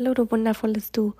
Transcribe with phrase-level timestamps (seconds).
[0.00, 1.12] Hallo, du wundervolles Du.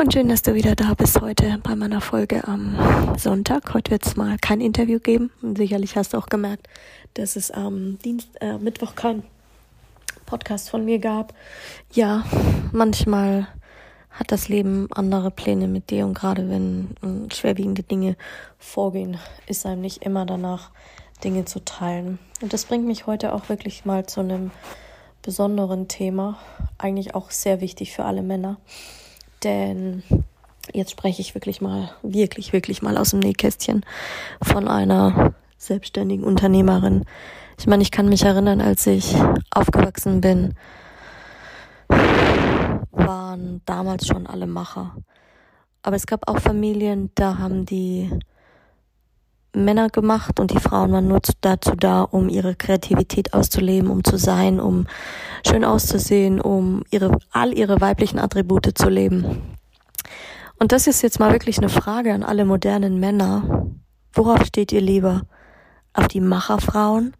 [0.00, 2.76] Und schön, dass du wieder da bist heute bei meiner Folge am
[3.16, 3.72] Sonntag.
[3.72, 5.30] Heute wird es mal kein Interview geben.
[5.42, 6.66] Und sicherlich hast du auch gemerkt,
[7.14, 9.22] dass es am Dienst, äh, Mittwoch kein
[10.26, 11.34] Podcast von mir gab.
[11.92, 12.24] Ja,
[12.72, 13.46] manchmal
[14.10, 18.16] hat das Leben andere Pläne mit dir und gerade wenn äh, schwerwiegende Dinge
[18.58, 20.72] vorgehen, ist einem nicht immer danach,
[21.22, 22.18] Dinge zu teilen.
[22.42, 24.50] Und das bringt mich heute auch wirklich mal zu einem
[25.24, 26.38] besonderen Thema,
[26.78, 28.58] eigentlich auch sehr wichtig für alle Männer.
[29.42, 30.02] Denn
[30.72, 33.84] jetzt spreche ich wirklich mal, wirklich, wirklich mal aus dem Nähkästchen
[34.42, 37.04] von einer selbstständigen Unternehmerin.
[37.58, 39.14] Ich meine, ich kann mich erinnern, als ich
[39.50, 40.54] aufgewachsen bin,
[42.90, 44.94] waren damals schon alle Macher.
[45.82, 48.10] Aber es gab auch Familien, da haben die
[49.54, 54.16] Männer gemacht und die Frauen waren nur dazu da, um ihre Kreativität auszuleben, um zu
[54.16, 54.86] sein, um
[55.46, 59.42] schön auszusehen, um ihre, all ihre weiblichen Attribute zu leben.
[60.58, 63.66] Und das ist jetzt mal wirklich eine Frage an alle modernen Männer.
[64.12, 65.22] Worauf steht ihr lieber?
[65.92, 67.14] Auf die Macherfrauen?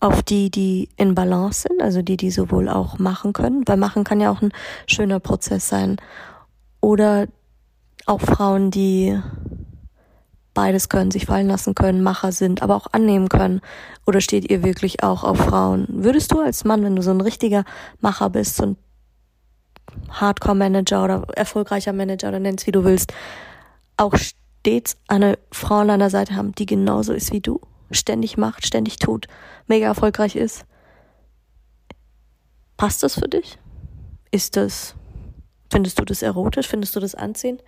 [0.00, 4.04] Auf die, die in Balance sind, also die, die sowohl auch machen können, weil machen
[4.04, 4.52] kann ja auch ein
[4.86, 5.96] schöner Prozess sein.
[6.80, 7.26] Oder
[8.06, 9.20] auch Frauen, die
[10.58, 13.60] beides können, sich fallen lassen können, Macher sind, aber auch annehmen können?
[14.08, 15.86] Oder steht ihr wirklich auch auf Frauen?
[15.88, 17.62] Würdest du als Mann, wenn du so ein richtiger
[18.00, 18.76] Macher bist, so ein
[20.10, 23.12] Hardcore-Manager oder erfolgreicher Manager oder nennst wie du willst,
[23.96, 27.60] auch stets eine Frau an deiner Seite haben, die genauso ist wie du,
[27.92, 29.28] ständig macht, ständig tut,
[29.68, 30.66] mega erfolgreich ist?
[32.76, 33.60] Passt das für dich?
[34.32, 34.96] Ist das,
[35.70, 36.66] findest du das erotisch?
[36.66, 37.62] Findest du das anziehend?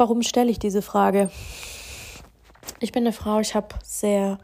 [0.00, 1.28] Warum stelle ich diese Frage?
[2.78, 4.38] Ich bin eine Frau, ich habe sehr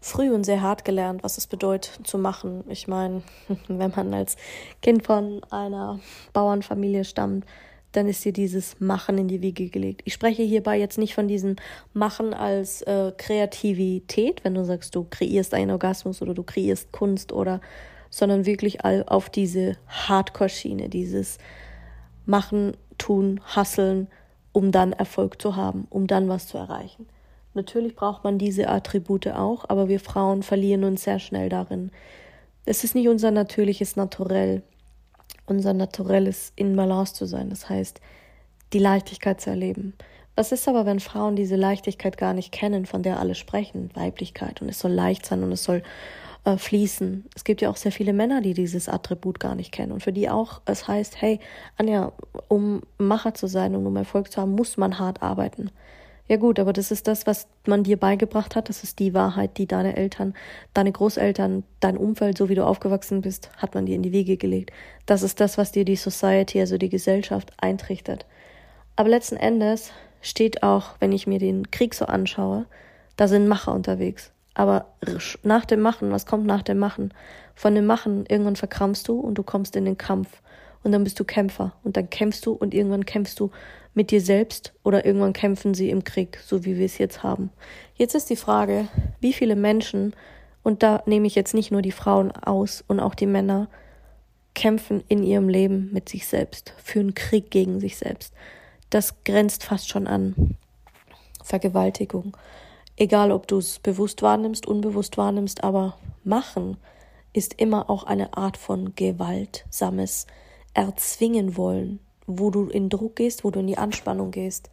[0.00, 2.62] früh und sehr hart gelernt, was es bedeutet zu machen.
[2.68, 3.22] Ich meine,
[3.66, 4.36] wenn man als
[4.80, 5.98] Kind von einer
[6.32, 7.44] Bauernfamilie stammt,
[7.90, 10.02] dann ist dir dieses Machen in die Wiege gelegt.
[10.04, 11.56] Ich spreche hierbei jetzt nicht von diesem
[11.92, 17.32] Machen als äh, Kreativität, wenn du sagst, du kreierst einen Orgasmus oder du kreierst Kunst
[17.32, 17.60] oder,
[18.10, 21.38] sondern wirklich all auf diese Hardcore-Schiene, dieses
[22.26, 24.06] Machen, Tun, Hasseln,
[24.52, 27.06] um dann Erfolg zu haben, um dann was zu erreichen.
[27.54, 31.90] Natürlich braucht man diese Attribute auch, aber wir Frauen verlieren uns sehr schnell darin.
[32.64, 34.62] Es ist nicht unser natürliches Naturell.
[35.46, 38.00] Unser Naturell ist in Balance zu sein, das heißt,
[38.72, 39.94] die Leichtigkeit zu erleben.
[40.34, 44.62] Was ist aber, wenn Frauen diese Leichtigkeit gar nicht kennen, von der alle sprechen, Weiblichkeit
[44.62, 45.82] und es soll leicht sein und es soll
[46.44, 47.24] äh, fließen.
[47.34, 50.12] Es gibt ja auch sehr viele Männer, die dieses Attribut gar nicht kennen und für
[50.12, 51.40] die auch es heißt, hey,
[51.76, 52.12] Anja,
[52.48, 55.70] um Macher zu sein und um Erfolg zu haben, muss man hart arbeiten.
[56.28, 58.68] Ja gut, aber das ist das, was man dir beigebracht hat.
[58.68, 60.34] Das ist die Wahrheit, die deine Eltern,
[60.72, 64.36] deine Großeltern, dein Umfeld, so wie du aufgewachsen bist, hat man dir in die Wege
[64.36, 64.72] gelegt.
[65.04, 68.24] Das ist das, was dir die Society, also die Gesellschaft eintrichtert.
[68.96, 69.92] Aber letzten Endes
[70.22, 72.66] steht auch, wenn ich mir den Krieg so anschaue,
[73.16, 74.31] da sind Macher unterwegs.
[74.54, 74.86] Aber
[75.42, 77.14] nach dem Machen, was kommt nach dem Machen?
[77.54, 80.28] Von dem Machen, irgendwann verkrampfst du und du kommst in den Kampf.
[80.82, 81.72] Und dann bist du Kämpfer.
[81.84, 83.50] Und dann kämpfst du und irgendwann kämpfst du
[83.94, 87.50] mit dir selbst oder irgendwann kämpfen sie im Krieg, so wie wir es jetzt haben.
[87.94, 88.88] Jetzt ist die Frage,
[89.20, 90.14] wie viele Menschen,
[90.62, 93.68] und da nehme ich jetzt nicht nur die Frauen aus und auch die Männer,
[94.54, 98.34] kämpfen in ihrem Leben mit sich selbst, führen Krieg gegen sich selbst.
[98.90, 100.56] Das grenzt fast schon an
[101.42, 102.36] Vergewaltigung.
[103.02, 106.76] Egal, ob du es bewusst wahrnimmst, unbewusst wahrnimmst, aber machen
[107.32, 110.28] ist immer auch eine Art von gewaltsames
[110.72, 111.98] Erzwingen wollen,
[112.28, 114.70] wo du in Druck gehst, wo du in die Anspannung gehst.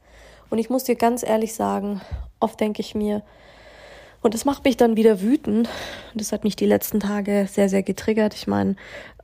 [0.51, 2.01] Und ich muss dir ganz ehrlich sagen,
[2.39, 3.23] oft denke ich mir,
[4.21, 5.67] und das macht mich dann wieder wütend.
[6.13, 8.35] Das hat mich die letzten Tage sehr, sehr getriggert.
[8.35, 8.75] Ich meine,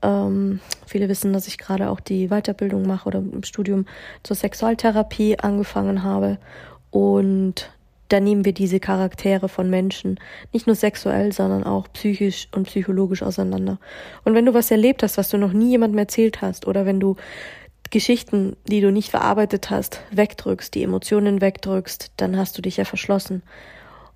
[0.01, 3.85] ähm, viele wissen, dass ich gerade auch die Weiterbildung mache oder im Studium
[4.23, 6.39] zur Sexualtherapie angefangen habe.
[6.89, 7.69] Und
[8.09, 10.19] da nehmen wir diese Charaktere von Menschen
[10.53, 13.79] nicht nur sexuell, sondern auch psychisch und psychologisch auseinander.
[14.23, 16.99] Und wenn du was erlebt hast, was du noch nie jemandem erzählt hast, oder wenn
[16.99, 17.15] du
[17.89, 22.85] Geschichten, die du nicht verarbeitet hast, wegdrückst, die Emotionen wegdrückst, dann hast du dich ja
[22.85, 23.43] verschlossen.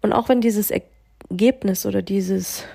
[0.02, 2.66] Und auch wenn dieses Ergebnis oder dieses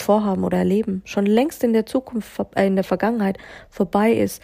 [0.00, 3.38] vorhaben oder erleben, schon längst in der Zukunft, äh, in der Vergangenheit
[3.68, 4.42] vorbei ist,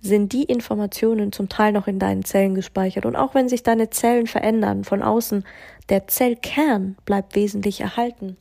[0.00, 3.04] sind die Informationen zum Teil noch in deinen Zellen gespeichert.
[3.04, 5.44] Und auch wenn sich deine Zellen verändern von außen,
[5.88, 8.36] der Zellkern bleibt wesentlich erhalten.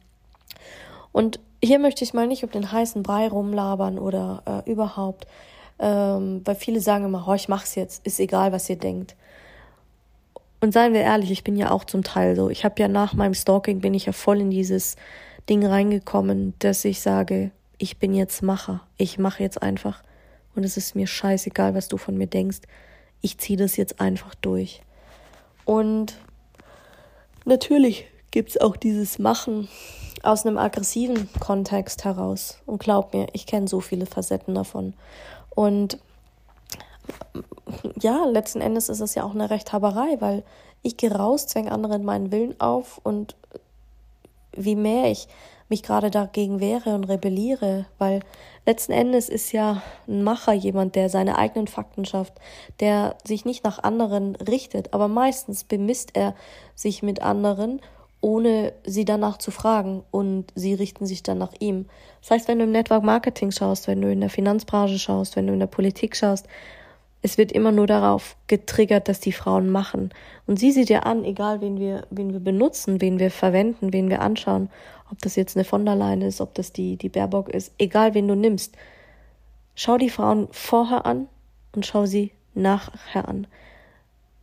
[1.12, 5.25] Und hier möchte ich mal nicht um den heißen Brei rumlabern oder äh, überhaupt,
[5.80, 9.15] ähm, weil viele sagen immer, oh, ich mach's jetzt, ist egal, was ihr denkt.
[10.60, 12.50] Und seien wir ehrlich, ich bin ja auch zum Teil so.
[12.50, 14.95] Ich habe ja nach meinem Stalking bin ich ja voll in dieses
[15.50, 18.81] Ding reingekommen, dass ich sage, ich bin jetzt Macher.
[18.98, 20.01] Ich mache jetzt einfach.
[20.57, 22.62] Und es ist mir scheißegal, was du von mir denkst.
[23.21, 24.81] Ich ziehe das jetzt einfach durch.
[25.65, 26.15] Und
[27.45, 29.68] natürlich gibt's auch dieses Machen
[30.24, 32.57] aus einem aggressiven Kontext heraus.
[32.65, 34.95] Und glaub mir, ich kenne so viele Facetten davon.
[35.51, 36.00] Und
[38.01, 40.44] ja, letzten Endes ist es ja auch eine Rechthaberei, weil
[40.81, 43.36] ich gehe raus, zwänge anderen meinen Willen auf und
[44.53, 45.27] wie mehr ich
[45.69, 48.22] mich gerade dagegen wehre und rebelliere, weil
[48.66, 52.34] letzten Endes ist ja ein Macher jemand, der seine eigenen Fakten schafft,
[52.80, 56.36] der sich nicht nach anderen richtet, aber meistens bemisst er
[56.75, 57.81] sich mit anderen,
[58.22, 61.86] ohne sie danach zu fragen und sie richten sich dann nach ihm.
[62.22, 65.48] Das heißt, wenn du im Network Marketing schaust, wenn du in der Finanzbranche schaust, wenn
[65.48, 66.48] du in der Politik schaust,
[67.22, 70.12] es wird immer nur darauf getriggert, dass die Frauen machen.
[70.46, 74.22] Und sie dir an, egal wen wir, wen wir benutzen, wen wir verwenden, wen wir
[74.22, 74.70] anschauen,
[75.12, 78.13] ob das jetzt eine von der Leyen ist, ob das die, die Baerbock ist, egal
[78.13, 78.75] wen du nimmst.
[79.75, 81.27] Schau die Frauen vorher an
[81.74, 83.48] und schau sie nachher an.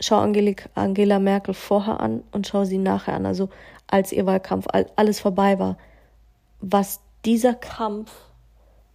[0.00, 3.26] Schau Angelik, Angela Merkel vorher an und schau sie nachher an.
[3.26, 3.48] Also
[3.86, 4.66] als ihr Wahlkampf
[4.96, 5.76] alles vorbei war.
[6.60, 8.12] Was dieser Kampf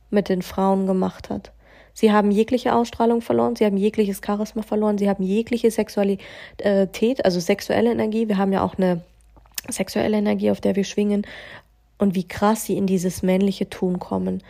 [0.10, 1.52] mit den Frauen gemacht hat.
[1.94, 7.40] Sie haben jegliche Ausstrahlung verloren, sie haben jegliches Charisma verloren, sie haben jegliche Sexualität, also
[7.40, 8.28] sexuelle Energie.
[8.28, 9.02] Wir haben ja auch eine
[9.70, 11.26] sexuelle Energie, auf der wir schwingen
[11.98, 14.42] und wie krass sie in dieses männliche Tun kommen.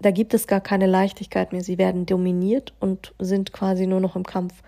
[0.00, 1.62] Da gibt es gar keine Leichtigkeit mehr.
[1.62, 4.62] Sie werden dominiert und sind quasi nur noch im Kampf.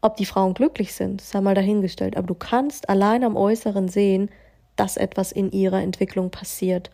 [0.00, 2.16] Ob die Frauen glücklich sind, sei mal dahingestellt.
[2.16, 4.30] Aber du kannst allein am Äußeren sehen,
[4.76, 6.90] dass etwas in ihrer Entwicklung passiert.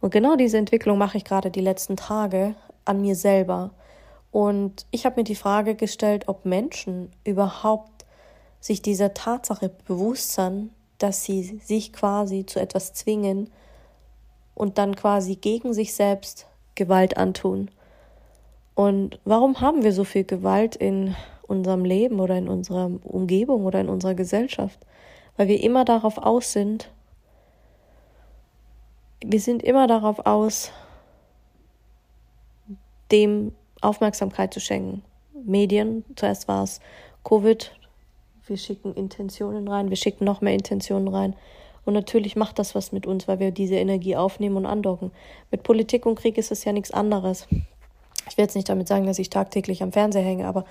[0.00, 2.54] Und genau diese Entwicklung mache ich gerade die letzten Tage
[2.84, 3.70] an mir selber.
[4.30, 8.04] Und ich habe mir die Frage gestellt, ob Menschen überhaupt
[8.60, 13.50] sich dieser Tatsache bewusst sind, dass sie sich quasi zu etwas zwingen
[14.54, 17.70] und dann quasi gegen sich selbst Gewalt antun.
[18.74, 21.14] Und warum haben wir so viel Gewalt in
[21.46, 24.78] unserem Leben oder in unserer Umgebung oder in unserer Gesellschaft?
[25.36, 26.90] Weil wir immer darauf aus sind,
[29.24, 30.70] wir sind immer darauf aus,
[33.10, 35.02] dem Aufmerksamkeit zu schenken.
[35.32, 36.80] Medien, zuerst war es
[37.24, 37.72] Covid,
[38.48, 41.34] wir schicken Intentionen rein, wir schicken noch mehr Intentionen rein.
[41.84, 45.10] Und natürlich macht das was mit uns, weil wir diese Energie aufnehmen und andocken.
[45.50, 47.46] Mit Politik und Krieg ist es ja nichts anderes.
[48.28, 50.66] Ich will jetzt nicht damit sagen, dass ich tagtäglich am Fernseher hänge, aber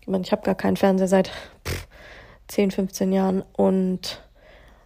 [0.00, 1.28] ich, meine, ich habe gar keinen Fernseher seit
[1.66, 1.88] pff,
[2.48, 4.22] 10, 15 Jahren und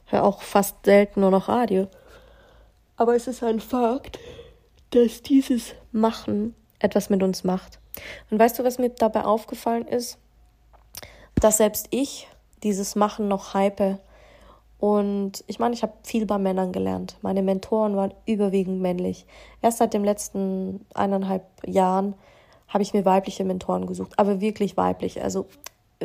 [0.06, 1.88] höre auch fast selten nur noch Radio.
[2.96, 4.18] Aber es ist ein Fakt,
[4.90, 7.78] dass dieses Machen etwas mit uns macht.
[8.30, 10.18] Und weißt du, was mir dabei aufgefallen ist?
[11.34, 12.28] Dass selbst ich
[12.64, 14.00] dieses Machen noch hype.
[14.78, 17.16] Und ich meine, ich habe viel bei Männern gelernt.
[17.22, 19.26] Meine Mentoren waren überwiegend männlich.
[19.62, 22.14] Erst seit den letzten eineinhalb Jahren
[22.68, 25.22] habe ich mir weibliche Mentoren gesucht, aber wirklich weiblich.
[25.22, 25.46] Also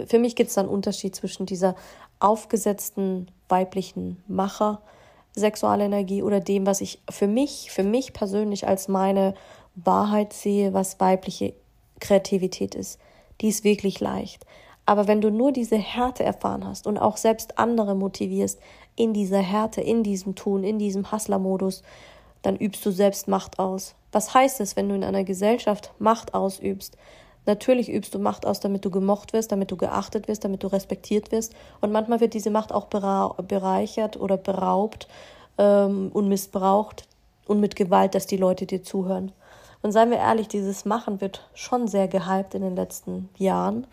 [0.06, 1.76] für mich gibt es da einen Unterschied zwischen dieser
[2.20, 4.82] aufgesetzten weiblichen Macher,
[5.36, 9.34] Sexualenergie oder dem, was ich für mich, für mich persönlich als meine
[9.76, 11.54] Wahrheit sehe, was weibliche
[12.00, 13.00] Kreativität ist.
[13.42, 14.46] Die ist wirklich leicht.
[14.90, 18.60] Aber wenn du nur diese Härte erfahren hast und auch selbst andere motivierst
[18.96, 21.84] in dieser Härte, in diesem Tun, in diesem Hustler-Modus,
[22.42, 23.94] dann übst du selbst Macht aus.
[24.12, 26.98] Was heißt es, wenn du in einer Gesellschaft Macht ausübst?
[27.46, 30.68] Natürlich übst du Macht aus, damit du gemocht wirst, damit du geachtet wirst, damit du
[30.74, 31.54] respektiert wirst.
[31.82, 35.08] Und manchmal wird diese Macht auch bereichert oder beraubt
[35.60, 37.08] ähm, und missbraucht
[37.46, 39.34] und mit Gewalt, dass die Leute dir zuhören.
[39.84, 43.86] Und seien wir ehrlich, dieses Machen wird schon sehr gehypt in den letzten Jahren.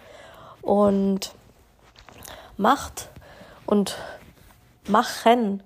[0.67, 1.33] Und
[2.57, 3.11] Macht
[3.67, 3.97] und
[4.89, 5.63] Machen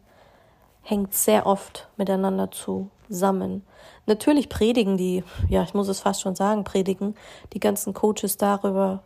[0.82, 3.64] hängt sehr oft miteinander zusammen.
[4.04, 7.14] Natürlich predigen die, ja, ich muss es fast schon sagen, predigen
[7.54, 9.02] die ganzen Coaches darüber,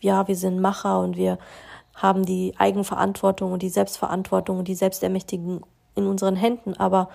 [0.00, 1.38] ja, wir sind Macher und wir
[1.96, 6.76] haben die Eigenverantwortung und die Selbstverantwortung und die Selbstermächtigung in unseren Händen.
[6.76, 7.08] Aber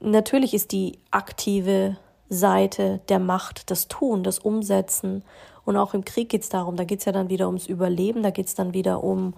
[0.00, 1.98] natürlich ist die aktive
[2.30, 5.22] Seite der Macht, das Tun, das Umsetzen.
[5.70, 8.24] Und auch im Krieg geht es darum, da geht es ja dann wieder ums Überleben,
[8.24, 9.34] da geht es dann wieder um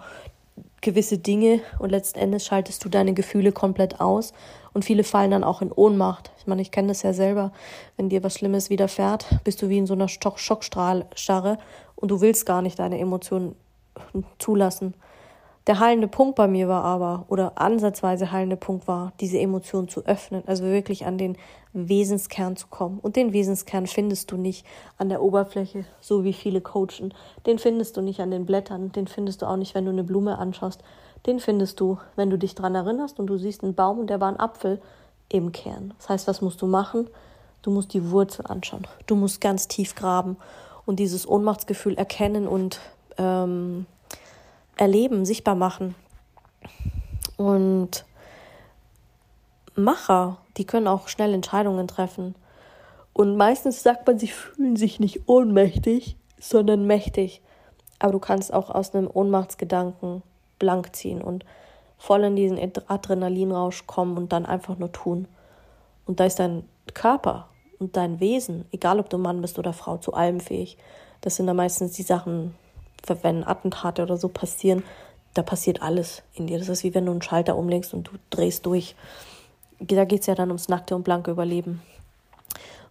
[0.80, 4.32] gewisse Dinge und letzten Endes schaltest du deine Gefühle komplett aus
[4.72, 6.32] Und viele fallen dann auch in Ohnmacht.
[6.38, 7.52] Ich meine, ich kenne das ja selber.
[7.98, 11.58] Wenn dir was Schlimmes widerfährt, bist du wie in so einer Schockstarre
[11.96, 13.54] und du willst gar nicht deine Emotionen
[14.38, 14.94] zulassen.
[15.66, 20.06] Der heilende Punkt bei mir war aber, oder ansatzweise heilende Punkt war, diese Emotion zu
[20.06, 21.36] öffnen, also wirklich an den
[21.72, 22.98] Wesenskern zu kommen.
[22.98, 24.66] Und den Wesenskern findest du nicht
[24.98, 27.14] an der Oberfläche, so wie viele coachen.
[27.46, 30.04] Den findest du nicht an den Blättern, den findest du auch nicht, wenn du eine
[30.04, 30.82] Blume anschaust.
[31.26, 34.20] Den findest du, wenn du dich dran erinnerst und du siehst einen Baum und der
[34.20, 34.80] war ein Apfel
[35.28, 35.94] im Kern.
[35.98, 37.08] Das heißt, was musst du machen?
[37.62, 38.86] Du musst die Wurzel anschauen.
[39.06, 40.36] Du musst ganz tief graben
[40.84, 42.80] und dieses Ohnmachtsgefühl erkennen und
[43.18, 43.86] ähm,
[44.76, 45.94] erleben, sichtbar machen.
[47.36, 48.04] Und
[49.74, 52.34] Macher, die können auch schnell Entscheidungen treffen.
[53.12, 57.42] Und meistens sagt man, sie fühlen sich nicht ohnmächtig, sondern mächtig.
[57.98, 60.22] Aber du kannst auch aus einem Ohnmachtsgedanken
[60.58, 61.44] blank ziehen und
[61.98, 65.28] voll in diesen Adrenalinrausch kommen und dann einfach nur tun.
[66.04, 66.64] Und da ist dein
[66.94, 67.48] Körper
[67.78, 70.78] und dein Wesen, egal ob du Mann bist oder Frau, zu allem fähig.
[71.20, 72.54] Das sind dann meistens die Sachen,
[73.22, 74.82] wenn Attentate oder so passieren,
[75.34, 76.58] da passiert alles in dir.
[76.58, 78.94] Das ist wie wenn du einen Schalter umlegst und du drehst durch.
[79.88, 81.82] Da geht es ja dann ums nackte und blanke Überleben.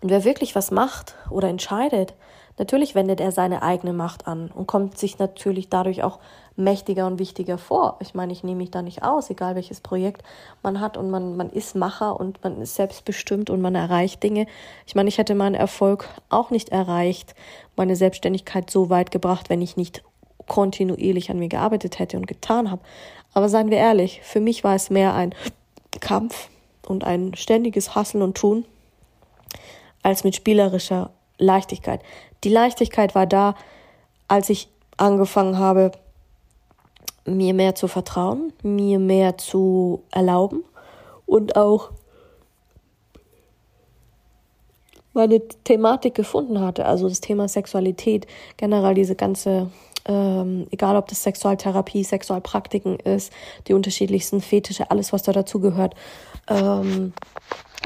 [0.02, 2.14] Und wer wirklich was macht oder entscheidet,
[2.58, 6.20] natürlich wendet er seine eigene Macht an und kommt sich natürlich dadurch auch
[6.56, 7.98] mächtiger und wichtiger vor.
[8.02, 10.24] Ich meine, ich nehme mich da nicht aus, egal welches Projekt
[10.64, 14.48] man hat und man, man ist Macher und man ist selbstbestimmt und man erreicht Dinge.
[14.86, 17.36] Ich meine, ich hätte meinen Erfolg auch nicht erreicht,
[17.76, 20.04] meine Selbstständigkeit so weit gebracht, wenn ich nicht
[20.48, 22.82] kontinuierlich an mir gearbeitet hätte und getan habe.
[23.34, 25.34] Aber seien wir ehrlich, für mich war es mehr ein
[26.02, 26.50] Kampf
[26.88, 28.66] und ein ständiges Hasseln und Tun
[30.04, 32.02] als mit spielerischer Leichtigkeit.
[32.44, 33.56] Die Leichtigkeit war da,
[34.28, 35.92] als ich angefangen habe,
[37.26, 40.64] mir mehr zu vertrauen, mir mehr zu erlauben
[41.26, 41.92] und auch
[45.14, 49.70] meine Thematik gefunden hatte, also das Thema Sexualität, generell diese ganze,
[50.06, 53.32] ähm, egal ob das Sexualtherapie, Sexualpraktiken ist,
[53.68, 55.96] die unterschiedlichsten Fetische, alles, was da dazugehört,
[56.48, 57.14] ähm,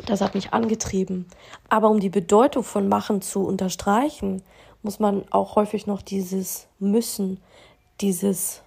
[0.06, 1.26] das hat mich angetrieben.
[1.70, 4.42] Aber um die Bedeutung von Machen zu unterstreichen,
[4.84, 7.40] muss man auch häufig noch dieses Müssen,
[8.02, 8.62] dieses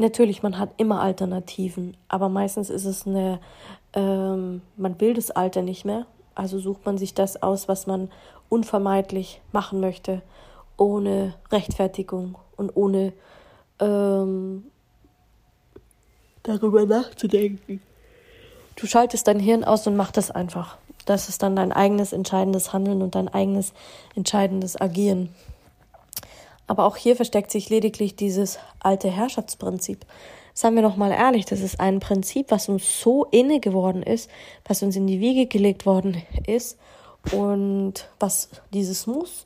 [0.00, 3.40] Natürlich, man hat immer Alternativen, aber meistens ist es eine,
[3.94, 8.08] ähm, man will das Alter nicht mehr, also sucht man sich das aus, was man
[8.48, 10.22] unvermeidlich machen möchte,
[10.76, 13.12] ohne Rechtfertigung und ohne
[13.80, 14.66] ähm,
[16.44, 17.82] darüber nachzudenken.
[18.78, 20.76] Du schaltest dein Hirn aus und machst das einfach.
[21.04, 23.72] Das ist dann dein eigenes entscheidendes Handeln und dein eigenes
[24.14, 25.34] entscheidendes Agieren.
[26.68, 30.06] Aber auch hier versteckt sich lediglich dieses alte Herrschaftsprinzip.
[30.54, 34.30] Seien wir noch mal ehrlich, das ist ein Prinzip, was uns so inne geworden ist,
[34.64, 36.78] was uns in die Wiege gelegt worden ist
[37.32, 39.44] und was dieses Muss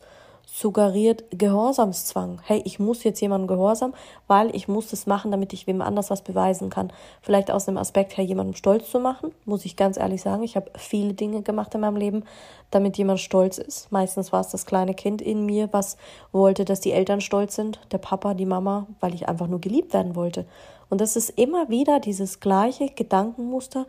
[0.54, 2.40] suggeriert Gehorsamszwang.
[2.44, 3.94] Hey, ich muss jetzt jemandem gehorsam,
[4.26, 6.92] weil ich muss das machen, damit ich wem anders was beweisen kann.
[7.22, 10.42] Vielleicht aus dem Aspekt her, jemandem stolz zu machen, muss ich ganz ehrlich sagen.
[10.42, 12.24] Ich habe viele Dinge gemacht in meinem Leben,
[12.70, 13.90] damit jemand stolz ist.
[13.90, 15.96] Meistens war es das kleine Kind in mir, was
[16.32, 19.94] wollte, dass die Eltern stolz sind, der Papa, die Mama, weil ich einfach nur geliebt
[19.94, 20.44] werden wollte.
[20.90, 23.86] Und das ist immer wieder dieses gleiche Gedankenmuster,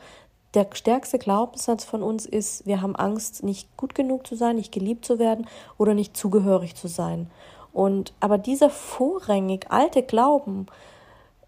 [0.54, 4.72] der stärkste Glaubenssatz von uns ist, wir haben Angst, nicht gut genug zu sein, nicht
[4.72, 7.30] geliebt zu werden oder nicht zugehörig zu sein.
[7.72, 10.68] Und aber dieser vorrangig alte Glauben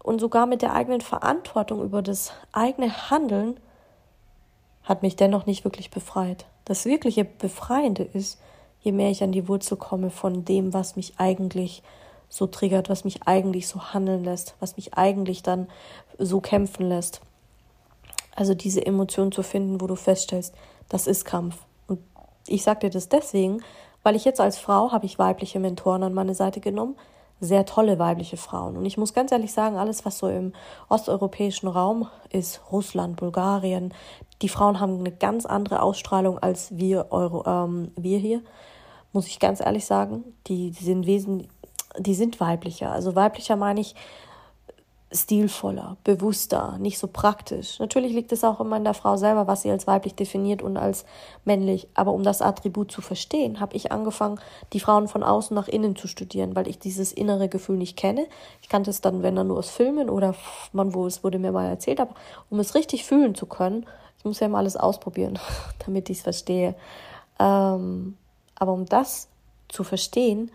[0.02, 3.58] und sogar mit der eigenen Verantwortung über das eigene Handeln
[4.82, 6.46] hat mich dennoch nicht wirklich befreit.
[6.64, 8.40] Das wirkliche Befreiende ist,
[8.80, 11.82] je mehr ich an die Wurzel komme von dem, was mich eigentlich
[12.28, 15.68] so triggert, was mich eigentlich so handeln lässt, was mich eigentlich dann
[16.18, 17.20] so kämpfen lässt.
[18.36, 20.54] Also diese Emotion zu finden, wo du feststellst,
[20.88, 21.56] das ist Kampf.
[21.88, 21.98] Und
[22.46, 23.62] ich sage dir das deswegen,
[24.02, 26.96] weil ich jetzt als Frau habe ich weibliche Mentoren an meine Seite genommen,
[27.40, 28.76] sehr tolle weibliche Frauen.
[28.76, 30.52] Und ich muss ganz ehrlich sagen, alles, was so im
[30.88, 33.92] osteuropäischen Raum ist, Russland, Bulgarien,
[34.42, 38.42] die Frauen haben eine ganz andere Ausstrahlung als wir, Euro, ähm, wir hier,
[39.12, 40.24] muss ich ganz ehrlich sagen.
[40.46, 41.48] Die, die sind wesen,
[41.98, 42.92] die sind weiblicher.
[42.92, 43.94] Also weiblicher meine ich,
[45.12, 47.78] stilvoller, bewusster, nicht so praktisch.
[47.78, 50.76] Natürlich liegt es auch immer in der Frau selber, was sie als weiblich definiert und
[50.76, 51.04] als
[51.44, 51.86] männlich.
[51.94, 54.40] Aber um das Attribut zu verstehen, habe ich angefangen,
[54.72, 58.26] die Frauen von außen nach innen zu studieren, weil ich dieses innere Gefühl nicht kenne.
[58.62, 60.34] Ich kannte es dann, wenn dann nur aus Filmen oder
[60.72, 62.14] man, wo es wurde mir mal erzählt, aber
[62.50, 63.86] um es richtig fühlen zu können,
[64.18, 65.38] ich muss ja mal alles ausprobieren,
[65.86, 66.74] damit ich es verstehe.
[67.38, 68.16] Ähm,
[68.56, 69.28] aber um das
[69.68, 70.50] zu verstehen,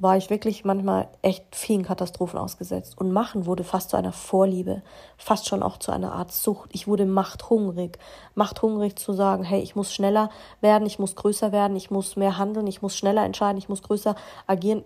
[0.00, 2.98] war ich wirklich manchmal echt vielen Katastrophen ausgesetzt.
[2.98, 4.82] Und Machen wurde fast zu einer Vorliebe,
[5.18, 6.70] fast schon auch zu einer Art Sucht.
[6.72, 7.98] Ich wurde machthungrig.
[8.34, 10.30] Machthungrig zu sagen, hey, ich muss schneller
[10.62, 13.82] werden, ich muss größer werden, ich muss mehr handeln, ich muss schneller entscheiden, ich muss
[13.82, 14.16] größer
[14.46, 14.84] agieren.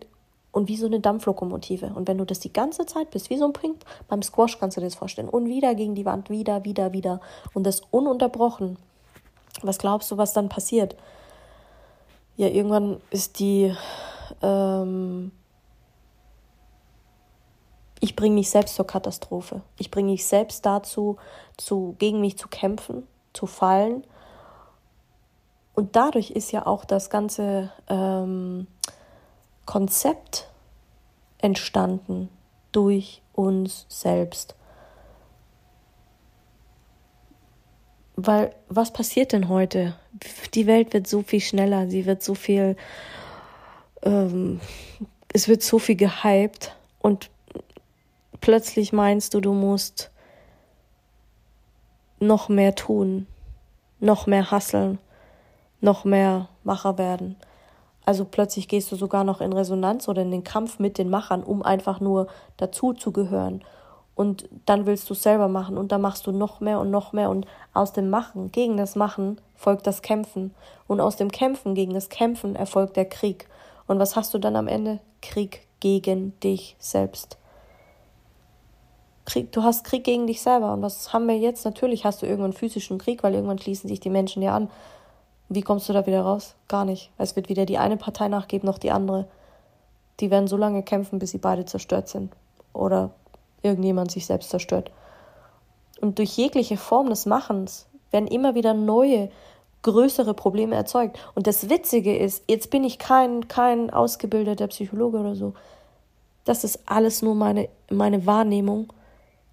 [0.51, 1.93] Und wie so eine Dampflokomotive.
[1.95, 3.77] Und wenn du das die ganze Zeit bist, wie so ein Ping,
[4.09, 5.29] beim Squash kannst du dir das vorstellen.
[5.29, 7.21] Und wieder gegen die Wand, wieder, wieder, wieder.
[7.55, 8.79] Und das ununterbrochen.
[9.63, 10.97] Was glaubst du, was dann passiert?
[12.37, 13.75] Ja, irgendwann ist die
[14.45, 15.33] ähm,
[18.01, 19.63] ich bringe mich selbst zur Katastrophe.
[19.79, 21.17] Ich bringe mich selbst dazu,
[21.57, 24.05] zu, gegen mich zu kämpfen, zu fallen.
[25.75, 28.67] Und dadurch ist ja auch das ganze ähm,
[29.65, 30.51] Konzept
[31.39, 32.29] entstanden
[32.73, 34.55] durch uns selbst.
[38.17, 39.95] Weil was passiert denn heute?
[40.53, 42.77] Die Welt wird so viel schneller, sie wird so viel
[44.05, 44.61] ähm,
[45.33, 47.31] es wird so viel gehypt und
[48.41, 50.11] plötzlich meinst du, du musst
[52.21, 53.27] noch mehr tun,
[54.01, 54.99] noch mehr hasseln,
[55.81, 57.37] noch mehr Macher werden.
[58.07, 61.43] Also plötzlich gehst du sogar noch in Resonanz oder in den Kampf mit den Machern,
[61.43, 62.27] um einfach nur
[62.59, 63.65] dazu zu gehören.
[64.15, 67.13] Und dann willst du es selber machen und dann machst du noch mehr und noch
[67.13, 70.55] mehr und aus dem Machen gegen das Machen folgt das Kämpfen
[70.87, 73.49] und aus dem Kämpfen gegen das Kämpfen erfolgt der Krieg
[73.87, 75.01] und was hast du dann am Ende?
[75.21, 77.39] Krieg gegen dich selbst.
[79.27, 80.73] Krieg, du hast Krieg gegen dich selber.
[80.73, 81.65] Und was haben wir jetzt?
[81.65, 84.71] Natürlich hast du irgendwann physischen Krieg, weil irgendwann schließen sich die Menschen dir an.
[85.49, 86.55] Wie kommst du da wieder raus?
[86.69, 87.11] Gar nicht.
[87.19, 89.27] Es wird weder die eine Partei nachgeben noch die andere.
[90.21, 92.33] Die werden so lange kämpfen, bis sie beide zerstört sind.
[92.73, 93.11] Oder
[93.63, 94.91] irgendjemand sich selbst zerstört.
[96.01, 99.31] Und durch jegliche Form des Machens werden immer wieder neue
[99.85, 101.19] größere Probleme erzeugt.
[101.37, 105.55] Und das Witzige ist, jetzt bin ich kein, kein ausgebildeter Psychologe oder so.
[106.45, 108.93] Das ist alles nur meine, meine Wahrnehmung.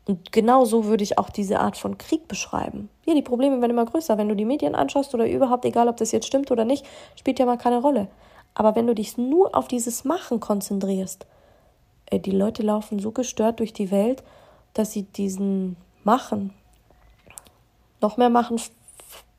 [0.07, 2.89] Und genau so würde ich auch diese Art von Krieg beschreiben.
[3.05, 4.17] Ja, die Probleme werden immer größer.
[4.17, 6.85] Wenn du die Medien anschaust oder überhaupt, egal ob das jetzt stimmt oder nicht,
[7.15, 8.07] spielt ja mal keine Rolle.
[8.53, 11.25] Aber wenn du dich nur auf dieses Machen konzentrierst,
[12.07, 14.23] ey, die Leute laufen so gestört durch die Welt,
[14.73, 16.53] dass sie diesen Machen
[18.01, 18.59] noch mehr Machen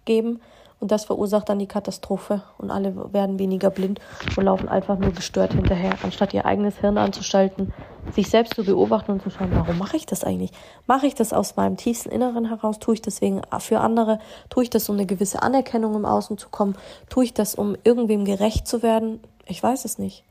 [0.05, 0.41] geben,
[0.83, 4.01] und das verursacht dann die Katastrophe und alle werden weniger blind
[4.37, 7.73] und laufen einfach nur gestört hinterher, anstatt ihr eigenes Hirn anzuschalten,
[8.11, 10.51] sich selbst zu beobachten und zu schauen, warum mache ich das eigentlich?
[10.89, 12.81] Mache ich das aus meinem tiefsten Inneren heraus?
[12.81, 14.19] Tue ich deswegen für andere?
[14.51, 16.75] Tue ich das, um eine gewisse Anerkennung im Außen zu kommen?
[17.09, 19.21] Tue ich das, um irgendwem gerecht zu werden?
[19.47, 20.25] Ich weiß es nicht.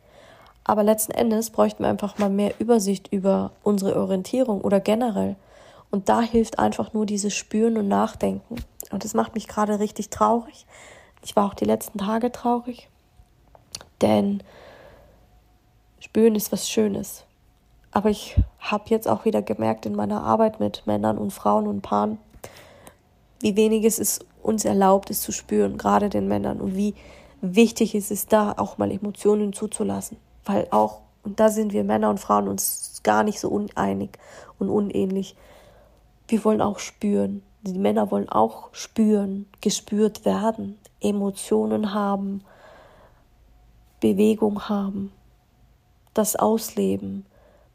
[0.65, 5.37] Aber letzten Endes bräuchten wir einfach mal mehr Übersicht über unsere Orientierung oder generell.
[5.91, 8.55] Und da hilft einfach nur dieses Spüren und Nachdenken.
[8.91, 10.65] Und das macht mich gerade richtig traurig.
[11.23, 12.89] Ich war auch die letzten Tage traurig,
[14.01, 14.43] denn
[15.99, 17.25] Spüren ist was Schönes.
[17.91, 21.81] Aber ich habe jetzt auch wieder gemerkt in meiner Arbeit mit Männern und Frauen und
[21.81, 22.17] Paaren,
[23.39, 26.95] wie wenig es ist uns erlaubt, es zu spüren, gerade den Männern, und wie
[27.41, 30.17] wichtig es ist, da auch mal Emotionen zuzulassen.
[30.45, 34.17] Weil auch, und da sind wir Männer und Frauen uns gar nicht so uneinig
[34.59, 35.35] und unähnlich.
[36.27, 37.43] Wir wollen auch spüren.
[37.63, 42.43] Die Männer wollen auch spüren, gespürt werden, Emotionen haben,
[43.99, 45.11] Bewegung haben,
[46.15, 47.25] das Ausleben.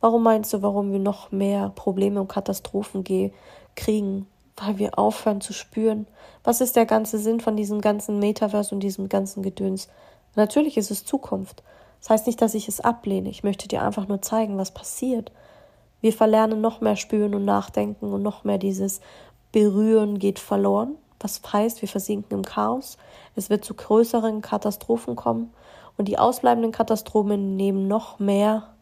[0.01, 3.05] Warum meinst du, warum wir noch mehr Probleme und Katastrophen
[3.77, 4.27] kriegen?
[4.57, 6.07] Weil wir aufhören zu spüren.
[6.42, 9.88] Was ist der ganze Sinn von diesem ganzen Metaverse und diesem ganzen Gedöns?
[10.35, 11.62] Natürlich ist es Zukunft.
[12.01, 13.29] Das heißt nicht, dass ich es ablehne.
[13.31, 15.31] Ich möchte dir einfach nur zeigen, was passiert.
[16.01, 19.01] Wir verlernen noch mehr spüren und nachdenken und noch mehr dieses
[19.56, 22.98] Berühren geht verloren, was heißt, wir versinken im Chaos.
[23.36, 25.50] Es wird zu größeren Katastrophen kommen
[25.96, 28.74] und die ausbleibenden Katastrophen nehmen noch mehr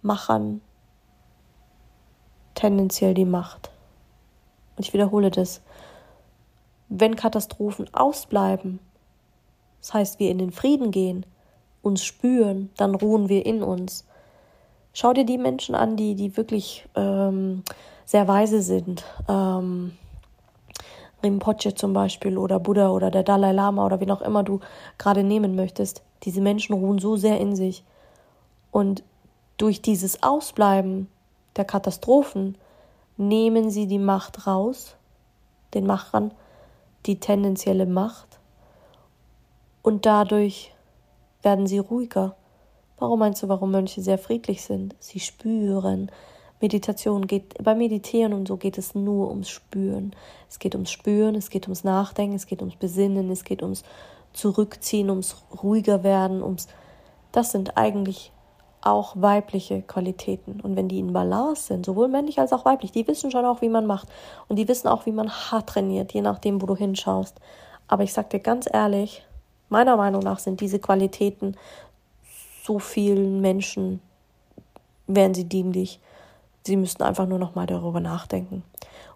[0.00, 0.62] Machern
[2.54, 3.70] tendenziell die Macht.
[4.78, 5.60] Und ich wiederhole das.
[6.88, 8.78] Wenn Katastrophen ausbleiben,
[9.82, 11.26] das heißt, wir in den Frieden gehen,
[11.82, 14.06] uns spüren, dann ruhen wir in uns.
[14.94, 17.62] Schau dir die Menschen an, die, die wirklich ähm,
[18.06, 19.04] sehr weise sind.
[19.28, 19.92] Ähm,
[21.24, 24.60] Rinpoche zum Beispiel oder Buddha oder der Dalai Lama oder wen auch immer du
[24.98, 27.82] gerade nehmen möchtest, diese Menschen ruhen so sehr in sich.
[28.70, 29.02] Und
[29.56, 31.08] durch dieses Ausbleiben
[31.56, 32.56] der Katastrophen
[33.16, 34.94] nehmen sie die Macht raus,
[35.72, 36.32] den Machern
[37.06, 38.34] die tendenzielle Macht,
[39.84, 40.72] und dadurch
[41.42, 42.36] werden sie ruhiger.
[42.96, 44.96] Warum meinst du, warum Mönche sehr friedlich sind?
[44.98, 46.10] Sie spüren,
[46.64, 50.16] Meditation geht, beim Meditieren und so geht es nur ums Spüren.
[50.48, 53.82] Es geht ums Spüren, es geht ums Nachdenken, es geht ums Besinnen, es geht ums
[54.32, 56.68] Zurückziehen, ums ruhiger werden, ums,
[57.32, 58.32] das sind eigentlich
[58.80, 60.62] auch weibliche Qualitäten.
[60.62, 63.60] Und wenn die in Balance sind, sowohl männlich als auch weiblich, die wissen schon auch,
[63.60, 64.08] wie man macht.
[64.48, 67.38] Und die wissen auch, wie man hart trainiert, je nachdem, wo du hinschaust.
[67.88, 69.22] Aber ich sag dir ganz ehrlich,
[69.68, 71.56] meiner Meinung nach sind diese Qualitäten
[72.64, 74.00] so vielen Menschen,
[75.06, 76.00] wären sie dienlich.
[76.66, 78.62] Sie müssten einfach nur noch mal darüber nachdenken.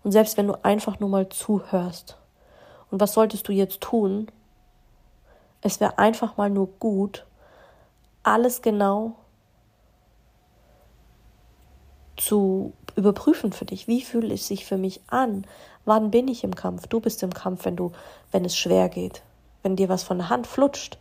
[0.04, 2.16] Und selbst wenn du einfach nur mal zuhörst,
[2.90, 4.28] und was solltest du jetzt tun?
[5.60, 7.26] Es wäre einfach mal nur gut,
[8.22, 9.14] alles genau
[12.16, 13.86] zu überprüfen für dich.
[13.86, 15.46] Wie fühlt es sich für mich an?
[15.84, 16.86] Wann bin ich im Kampf?
[16.88, 17.92] Du bist im Kampf, wenn du,
[18.32, 19.22] wenn es schwer geht.
[19.62, 20.98] Wenn dir was von der Hand flutscht,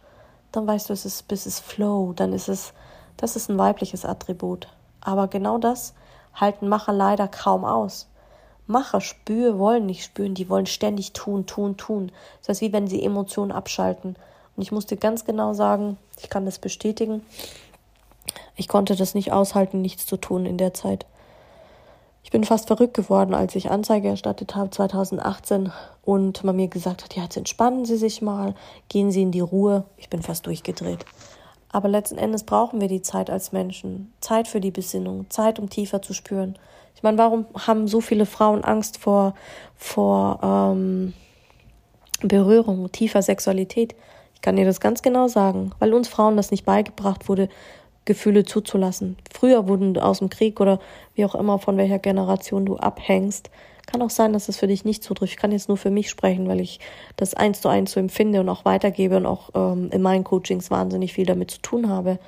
[0.51, 2.73] dann weißt du, es ist, es ist Flow, dann ist es,
[3.17, 4.67] das ist ein weibliches Attribut.
[5.01, 5.93] Aber genau das
[6.37, 8.07] halten Macher leider kaum aus.
[8.65, 12.11] Macher spür, wollen nicht spüren, die wollen ständig tun, tun, tun.
[12.39, 14.15] Das heißt, wie wenn sie Emotionen abschalten.
[14.55, 17.23] Und ich musste ganz genau sagen, ich kann das bestätigen,
[18.55, 21.05] ich konnte das nicht aushalten, nichts zu tun in der Zeit.
[22.23, 25.71] Ich bin fast verrückt geworden, als ich Anzeige erstattet habe 2018
[26.03, 28.53] und man mir gesagt hat, ja, jetzt entspannen Sie sich mal,
[28.89, 29.85] gehen Sie in die Ruhe.
[29.95, 31.05] Ich bin fast durchgedreht.
[31.71, 34.13] Aber letzten Endes brauchen wir die Zeit als Menschen.
[34.21, 36.57] Zeit für die Besinnung, Zeit, um tiefer zu spüren.
[36.95, 39.35] Ich meine, warum haben so viele Frauen Angst vor,
[39.75, 41.13] vor ähm,
[42.21, 43.95] Berührung, tiefer Sexualität?
[44.33, 47.49] Ich kann dir das ganz genau sagen, weil uns Frauen das nicht beigebracht wurde,
[48.05, 49.17] Gefühle zuzulassen.
[49.31, 50.79] Früher wurden aus dem Krieg oder
[51.13, 53.51] wie auch immer von welcher Generation du abhängst.
[53.87, 55.33] Kann auch sein, dass es für dich nicht zutrifft.
[55.33, 56.79] Ich kann jetzt nur für mich sprechen, weil ich
[57.15, 60.69] das eins zu eins so empfinde und auch weitergebe und auch ähm, in meinen Coachings
[60.69, 62.19] wahnsinnig viel damit zu tun habe.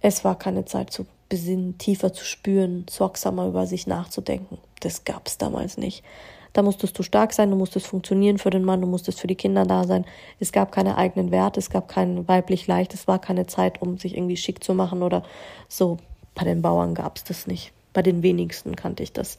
[0.00, 4.58] Es war keine Zeit zu besinnen, tiefer zu spüren, sorgsamer über sich nachzudenken.
[4.80, 6.04] Das gab's damals nicht.
[6.52, 9.34] Da musstest du stark sein, du musstest funktionieren für den Mann, du musstest für die
[9.34, 10.04] Kinder da sein.
[10.40, 13.98] Es gab keine eigenen Werte, es gab kein weiblich leicht, es war keine Zeit, um
[13.98, 15.22] sich irgendwie schick zu machen oder
[15.68, 15.98] so.
[16.34, 17.72] Bei den Bauern gab's das nicht.
[17.92, 19.38] Bei den wenigsten kannte ich das.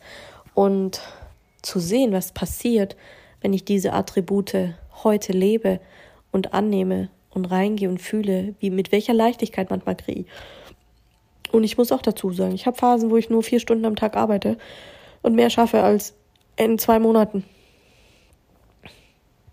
[0.54, 1.02] Und
[1.62, 2.96] zu sehen, was passiert,
[3.42, 5.80] wenn ich diese Attribute heute lebe
[6.32, 10.26] und annehme und reingehe und fühle, wie mit welcher Leichtigkeit manchmal kriege.
[11.52, 13.96] Und ich muss auch dazu sagen, ich habe Phasen, wo ich nur vier Stunden am
[13.96, 14.58] Tag arbeite
[15.22, 16.14] und mehr schaffe als
[16.58, 17.44] in zwei Monaten.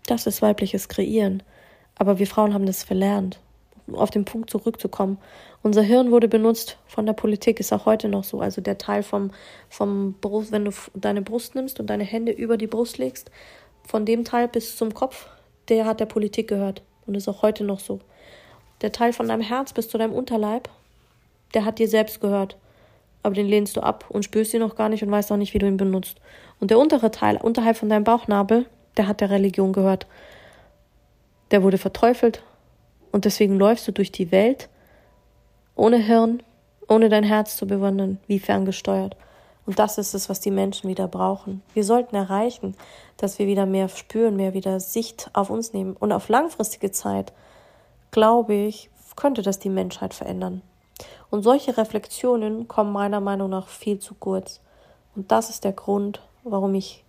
[0.05, 1.43] Das ist weibliches Kreieren.
[1.95, 3.39] Aber wir Frauen haben das verlernt,
[3.93, 5.17] auf den Punkt zurückzukommen.
[5.63, 8.39] Unser Hirn wurde benutzt von der Politik, ist auch heute noch so.
[8.39, 9.31] Also der Teil vom,
[9.69, 13.31] vom Brust, wenn du deine Brust nimmst und deine Hände über die Brust legst,
[13.87, 15.27] von dem Teil bis zum Kopf,
[15.69, 17.99] der hat der Politik gehört und ist auch heute noch so.
[18.81, 20.69] Der Teil von deinem Herz bis zu deinem Unterleib,
[21.53, 22.57] der hat dir selbst gehört
[23.27, 25.53] aber den lehnst du ab und spürst ihn noch gar nicht und weißt auch nicht,
[25.53, 26.21] wie du ihn benutzt.
[26.61, 30.07] Und der untere Teil, unterhalb von deinem Bauchnabel, der hat der Religion gehört.
[31.51, 32.41] Der wurde verteufelt
[33.17, 34.69] und deswegen läufst du durch die Welt
[35.75, 36.43] ohne Hirn,
[36.87, 39.17] ohne dein Herz zu bewundern, wie ferngesteuert.
[39.65, 41.63] Und das ist es, was die Menschen wieder brauchen.
[41.73, 42.75] Wir sollten erreichen,
[43.17, 45.97] dass wir wieder mehr spüren, mehr wieder Sicht auf uns nehmen.
[45.97, 47.33] Und auf langfristige Zeit,
[48.11, 50.61] glaube ich, könnte das die Menschheit verändern.
[51.31, 54.61] Und solche Reflexionen kommen meiner Meinung nach viel zu kurz.
[55.15, 57.03] Und das ist der Grund, warum ich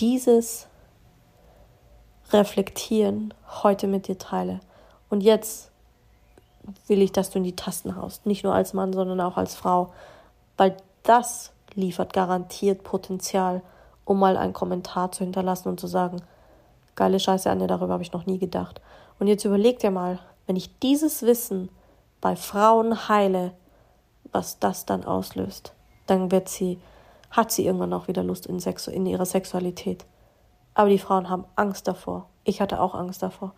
[0.00, 0.66] dieses
[2.32, 3.32] Reflektieren
[3.62, 4.58] heute mit dir teile.
[5.12, 5.70] Und jetzt
[6.86, 8.24] will ich, dass du in die Tasten haust.
[8.24, 9.92] Nicht nur als Mann, sondern auch als Frau.
[10.56, 13.60] Weil das liefert garantiert Potenzial,
[14.06, 16.22] um mal einen Kommentar zu hinterlassen und zu sagen,
[16.96, 18.80] geile Scheiße, Anja, darüber habe ich noch nie gedacht.
[19.18, 21.68] Und jetzt überleg dir mal, wenn ich dieses Wissen
[22.22, 23.52] bei Frauen heile,
[24.32, 25.74] was das dann auslöst,
[26.06, 26.78] dann wird sie,
[27.30, 30.06] hat sie irgendwann auch wieder Lust in, Sexu in ihrer Sexualität.
[30.72, 32.30] Aber die Frauen haben Angst davor.
[32.44, 33.52] Ich hatte auch Angst davor,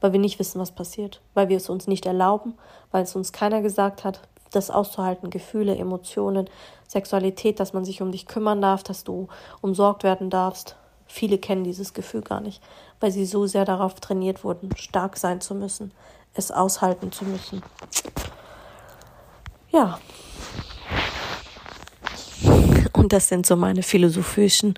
[0.00, 2.54] weil wir nicht wissen, was passiert, weil wir es uns nicht erlauben,
[2.90, 6.48] weil es uns keiner gesagt hat, das auszuhalten, Gefühle, Emotionen,
[6.88, 9.28] Sexualität, dass man sich um dich kümmern darf, dass du
[9.60, 10.76] umsorgt werden darfst.
[11.06, 12.62] Viele kennen dieses Gefühl gar nicht,
[13.00, 15.92] weil sie so sehr darauf trainiert wurden, stark sein zu müssen,
[16.34, 17.62] es aushalten zu müssen.
[19.70, 19.98] Ja.
[22.92, 24.74] Und das sind so meine philosophischen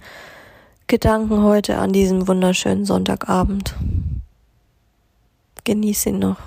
[0.87, 3.74] Gedanken heute an diesem wunderschönen Sonntagabend.
[5.68, 6.38] Genieß ihn noch.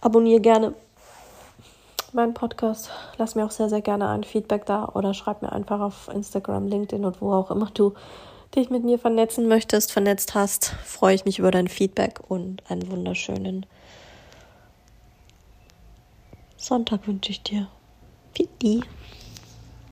[0.00, 0.72] Abonniere gerne
[2.14, 2.90] meinen Podcast.
[3.18, 6.66] Lass mir auch sehr, sehr gerne ein Feedback da oder schreib mir einfach auf Instagram,
[6.66, 7.92] LinkedIn und wo auch immer du
[8.54, 12.90] dich mit mir vernetzen möchtest, vernetzt hast, freue ich mich über dein Feedback und einen
[12.90, 13.66] wunderschönen
[16.56, 17.68] Sonntag wünsche ich dir.
[18.34, 18.82] Fitti.